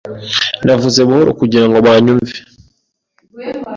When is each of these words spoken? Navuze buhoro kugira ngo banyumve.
Navuze 0.65 0.99
buhoro 1.07 1.31
kugira 1.41 1.65
ngo 1.67 1.77
banyumve. 1.87 2.35